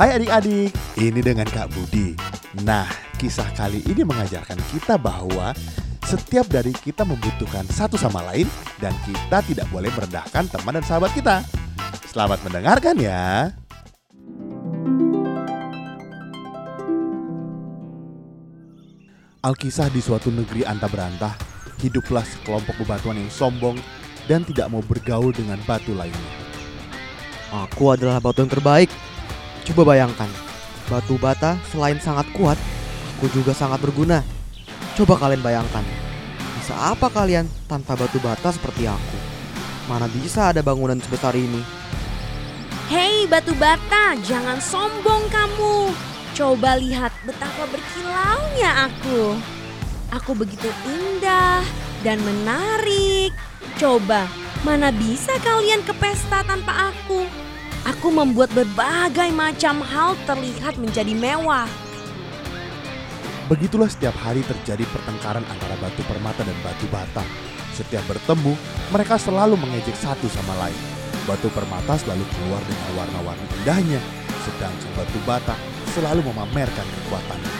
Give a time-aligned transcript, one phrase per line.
[0.00, 2.16] Hai adik-adik, ini dengan Kak Budi.
[2.64, 2.88] Nah,
[3.20, 5.52] kisah kali ini mengajarkan kita bahwa
[6.08, 8.48] setiap dari kita membutuhkan satu sama lain
[8.80, 11.44] dan kita tidak boleh merendahkan teman dan sahabat kita.
[12.08, 13.52] Selamat mendengarkan ya.
[19.44, 21.36] Alkisah di suatu negeri anta berantah,
[21.84, 23.76] hiduplah sekelompok bebatuan yang sombong
[24.24, 26.32] dan tidak mau bergaul dengan batu lainnya.
[27.52, 28.88] Aku adalah batu yang terbaik.
[29.70, 30.26] Coba bayangkan,
[30.90, 32.58] batu bata selain sangat kuat,
[33.14, 34.18] aku juga sangat berguna.
[34.98, 35.86] Coba kalian bayangkan,
[36.58, 39.18] bisa apa kalian tanpa batu bata seperti aku?
[39.86, 41.62] Mana bisa ada bangunan sebesar ini?
[42.90, 45.94] Hei batu bata, jangan sombong kamu.
[46.34, 49.38] Coba lihat betapa berkilaunya aku.
[50.18, 51.62] Aku begitu indah
[52.02, 53.30] dan menarik.
[53.78, 54.26] Coba,
[54.66, 57.49] mana bisa kalian ke pesta tanpa aku?
[57.88, 61.64] Aku membuat berbagai macam hal terlihat menjadi mewah.
[63.48, 67.24] Begitulah setiap hari terjadi pertengkaran antara batu permata dan batu bata.
[67.72, 68.52] Setiap bertemu,
[68.92, 70.80] mereka selalu mengejek satu sama lain.
[71.24, 74.00] Batu permata selalu keluar dengan warna-warni indahnya,
[74.44, 75.56] sedangkan batu bata
[75.96, 77.54] selalu memamerkan kekuatannya.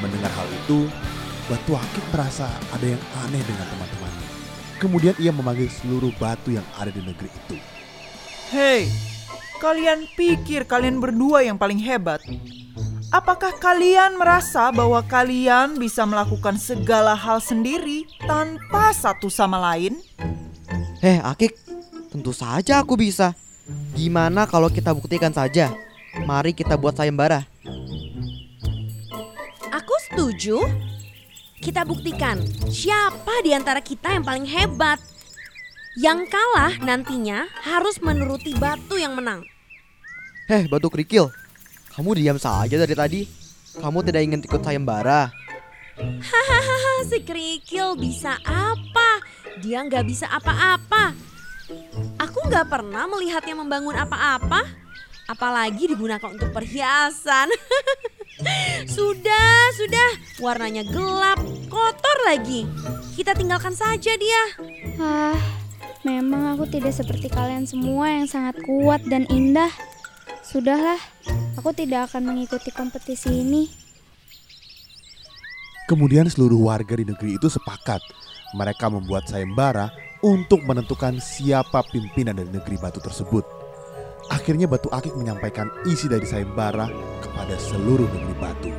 [0.00, 0.86] Mendengar hal itu,
[1.50, 4.28] Batu Akik merasa ada yang aneh dengan teman-temannya.
[4.78, 7.81] Kemudian ia memanggil seluruh batu yang ada di negeri itu.
[8.52, 8.84] Hei,
[9.64, 12.20] kalian pikir kalian berdua yang paling hebat?
[13.08, 19.96] Apakah kalian merasa bahwa kalian bisa melakukan segala hal sendiri tanpa satu sama lain?
[21.00, 21.56] Heh, Akik,
[22.12, 23.32] tentu saja aku bisa.
[23.96, 25.72] Gimana kalau kita buktikan saja?
[26.28, 27.48] Mari kita buat sayembara.
[29.72, 30.60] Aku setuju.
[31.56, 32.36] Kita buktikan
[32.68, 35.00] siapa di antara kita yang paling hebat.
[35.92, 39.44] Yang kalah nantinya harus menuruti batu yang menang.
[40.48, 41.28] Heh, batu kerikil.
[41.92, 43.20] Kamu diam saja dari tadi.
[43.76, 45.28] Kamu tidak ingin ikut sayembara.
[46.00, 49.20] Hahaha, si kerikil bisa apa?
[49.60, 51.12] Dia nggak bisa apa-apa.
[52.16, 54.64] Aku nggak pernah melihatnya membangun apa-apa.
[55.28, 57.52] Apalagi digunakan untuk perhiasan.
[58.96, 60.10] sudah, sudah.
[60.40, 61.36] Warnanya gelap,
[61.68, 62.64] kotor lagi.
[63.12, 64.42] Kita tinggalkan saja dia.
[64.96, 65.61] Ah,
[66.02, 69.70] memang aku tidak seperti kalian semua yang sangat kuat dan indah.
[70.42, 70.98] Sudahlah,
[71.54, 73.70] aku tidak akan mengikuti kompetisi ini.
[75.86, 78.02] Kemudian seluruh warga di negeri itu sepakat.
[78.58, 79.90] Mereka membuat sayembara
[80.22, 83.42] untuk menentukan siapa pimpinan dari negeri batu tersebut.
[84.30, 86.86] Akhirnya Batu Akik menyampaikan isi dari sayembara
[87.20, 88.70] kepada seluruh negeri batu.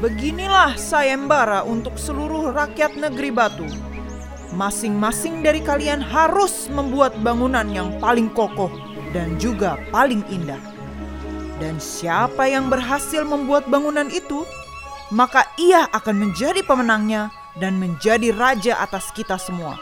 [0.00, 3.93] Beginilah sayembara untuk seluruh rakyat negeri batu.
[4.54, 8.70] Masing-masing dari kalian harus membuat bangunan yang paling kokoh
[9.10, 10.62] dan juga paling indah.
[11.58, 14.46] Dan siapa yang berhasil membuat bangunan itu,
[15.10, 19.74] maka ia akan menjadi pemenangnya dan menjadi raja atas kita semua.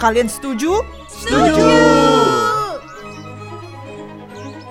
[0.00, 0.80] Kalian setuju?
[1.04, 1.60] Setuju.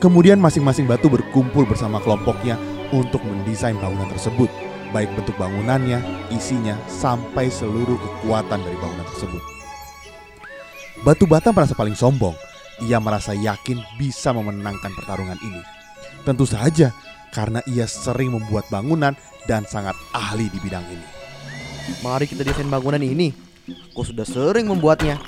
[0.01, 2.57] Kemudian masing-masing batu berkumpul bersama kelompoknya
[2.89, 4.50] untuk mendesain bangunan tersebut,
[4.89, 6.01] baik bentuk bangunannya,
[6.33, 9.44] isinya, sampai seluruh kekuatan dari bangunan tersebut.
[11.00, 12.35] Batu bata merasa paling sombong.
[12.83, 15.61] Ia merasa yakin bisa memenangkan pertarungan ini.
[16.23, 16.91] Tentu saja
[17.31, 19.16] karena ia sering membuat bangunan
[19.47, 21.07] dan sangat ahli di bidang ini.
[22.03, 23.31] Mari kita desain bangunan ini.
[23.94, 25.19] Aku sudah sering membuatnya.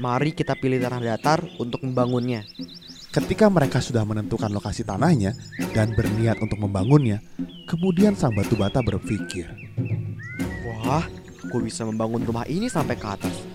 [0.00, 2.46] Mari kita pilih tanah datar untuk membangunnya.
[3.10, 5.34] Ketika mereka sudah menentukan lokasi tanahnya
[5.74, 7.18] dan berniat untuk membangunnya,
[7.70, 9.46] kemudian sang batu bata berpikir,
[10.66, 11.06] Wah,
[11.46, 13.46] aku bisa membangun rumah ini sampai ke atas.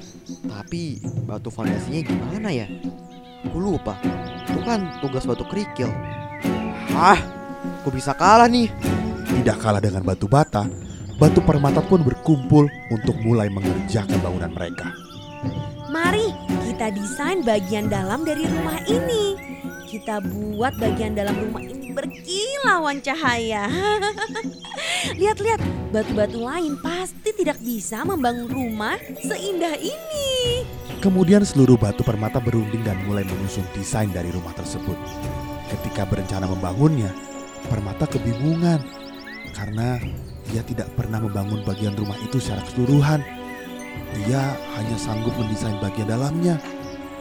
[0.47, 2.63] Tapi batu fondasinya gimana ya?
[3.43, 3.99] Aku lupa.
[4.47, 5.91] Itu kan tugas batu kerikil.
[6.95, 7.19] Ah,
[7.83, 8.71] aku bisa kalah nih.
[9.27, 10.63] Tidak kalah dengan batu bata,
[11.19, 14.95] batu permata pun berkumpul untuk mulai mengerjakan bangunan mereka.
[15.91, 16.31] Mari
[16.71, 19.35] kita desain bagian dalam dari rumah ini.
[19.91, 21.84] Kita buat bagian dalam rumah ini
[22.25, 23.69] berkilauan cahaya.
[25.21, 25.61] Lihat-lihat,
[25.93, 30.65] batu-batu lain pasti tidak bisa membangun rumah seindah ini.
[31.05, 34.97] Kemudian seluruh batu permata berunding dan mulai menyusun desain dari rumah tersebut.
[35.69, 37.13] Ketika berencana membangunnya,
[37.69, 38.81] permata kebingungan
[39.53, 40.01] karena
[40.49, 43.21] dia tidak pernah membangun bagian rumah itu secara keseluruhan.
[44.25, 44.41] Dia
[44.81, 46.57] hanya sanggup mendesain bagian dalamnya.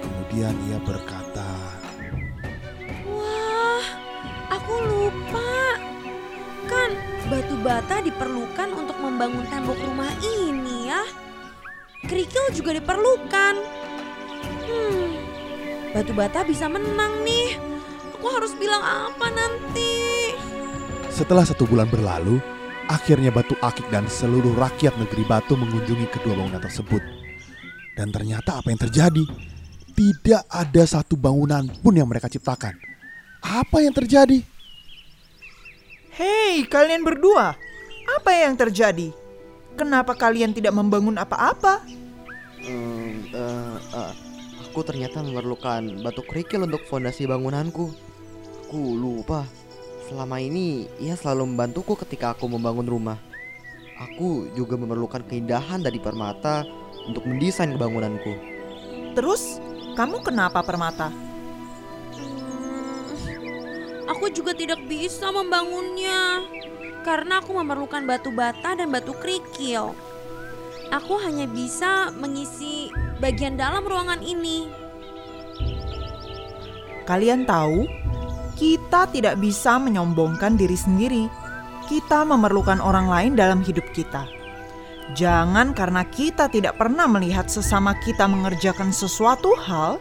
[0.00, 1.23] Kemudian ia berkata,
[7.64, 11.00] bata diperlukan untuk membangun tembok rumah ini ya.
[12.04, 13.54] Kerikil juga diperlukan.
[14.68, 15.08] Hmm,
[15.96, 17.56] batu bata bisa menang nih.
[18.20, 20.36] Aku harus bilang apa nanti?
[21.08, 22.36] Setelah satu bulan berlalu,
[22.92, 27.00] akhirnya Batu Akik dan seluruh rakyat negeri Batu mengunjungi kedua bangunan tersebut.
[27.96, 29.24] Dan ternyata apa yang terjadi?
[29.94, 32.76] Tidak ada satu bangunan pun yang mereka ciptakan.
[33.40, 34.53] Apa yang terjadi?
[36.14, 37.58] Hei, kalian berdua,
[38.06, 39.10] apa yang terjadi?
[39.74, 41.82] Kenapa kalian tidak membangun apa-apa?
[42.62, 44.12] Hmm, eh, eh,
[44.62, 47.90] aku ternyata memerlukan batu kerikil untuk fondasi bangunanku.
[48.62, 49.42] Aku lupa.
[50.06, 53.18] Selama ini ia selalu membantuku ketika aku membangun rumah.
[53.98, 56.62] Aku juga memerlukan keindahan dari permata
[57.10, 58.38] untuk mendesain bangunanku.
[59.18, 59.58] Terus,
[59.98, 61.10] kamu kenapa permata?
[64.04, 66.44] Aku juga tidak bisa membangunnya
[67.04, 69.96] karena aku memerlukan batu bata dan batu kerikil.
[70.92, 74.68] Aku hanya bisa mengisi bagian dalam ruangan ini.
[77.08, 77.88] Kalian tahu,
[78.56, 81.24] kita tidak bisa menyombongkan diri sendiri.
[81.84, 84.24] Kita memerlukan orang lain dalam hidup kita.
[85.12, 90.00] Jangan karena kita tidak pernah melihat sesama kita mengerjakan sesuatu hal,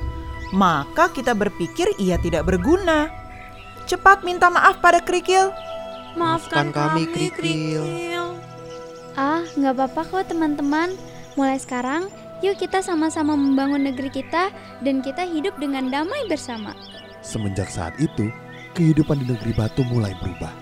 [0.56, 3.23] maka kita berpikir ia tidak berguna.
[3.84, 5.52] Cepat minta maaf pada kerikil.
[6.14, 7.84] Maafkan, Maafkan kami, kami, Kerikil.
[7.84, 8.26] kerikil.
[9.14, 10.94] Ah, nggak apa-apa kok teman-teman.
[11.34, 12.10] Mulai sekarang,
[12.46, 14.54] yuk kita sama-sama membangun negeri kita
[14.86, 16.78] dan kita hidup dengan damai bersama.
[17.26, 18.30] Semenjak saat itu,
[18.78, 20.54] kehidupan di negeri Batu mulai berubah.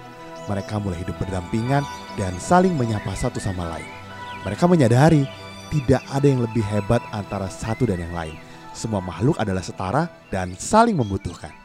[0.48, 1.84] Mereka mulai hidup berdampingan
[2.18, 3.88] dan saling menyapa satu sama lain.
[4.48, 5.28] Mereka menyadari
[5.70, 8.36] tidak ada yang lebih hebat antara satu dan yang lain.
[8.72, 11.61] Semua makhluk adalah setara dan saling membutuhkan.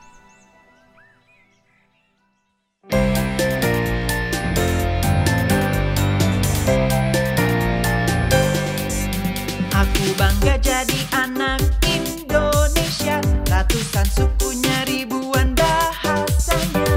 [10.27, 16.91] Bangga jadi anak Indonesia Ratusan sukunya ribuan bahasanya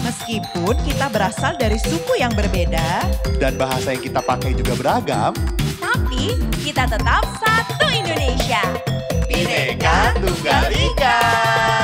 [0.00, 3.04] Meskipun kita berasal dari suku yang berbeda
[3.36, 5.36] Dan bahasa yang kita pakai juga beragam.
[5.76, 8.64] Tapi kita tetap satu Indonesia.
[9.28, 11.83] Bineka Tunggal Ika.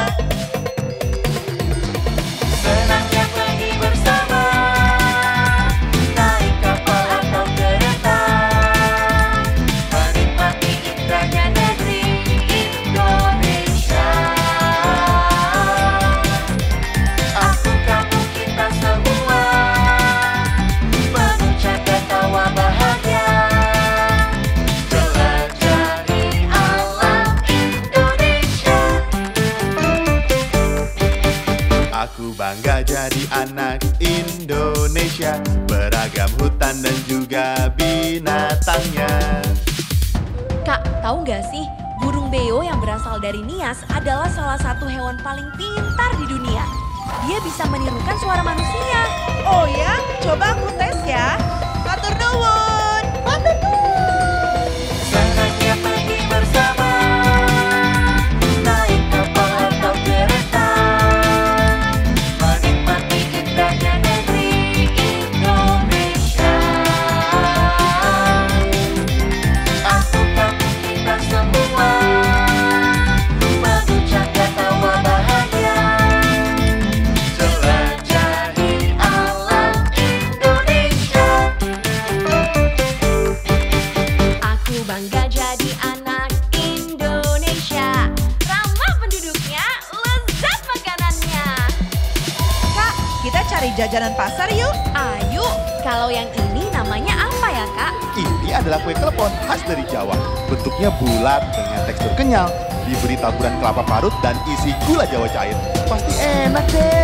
[34.39, 39.11] Indonesia Beragam hutan dan juga binatangnya
[40.63, 41.67] Kak, tahu nggak sih?
[41.99, 46.65] Burung beo yang berasal dari Nias adalah salah satu hewan paling pintar di dunia.
[47.27, 49.01] Dia bisa menirukan suara manusia.
[49.45, 51.35] Oh ya, coba aku tes ya.
[51.83, 52.13] Matur
[93.71, 94.75] cari jajanan pasar yuk.
[94.99, 95.47] Ayo,
[95.87, 97.93] kalau yang ini namanya apa ya kak?
[98.19, 100.19] Ini adalah kue klepon khas dari Jawa.
[100.51, 102.51] Bentuknya bulat dengan tekstur kenyal
[102.83, 105.55] Diberi taburan kelapa parut dan isi gula jawa cair.
[105.87, 107.00] Pasti enak deh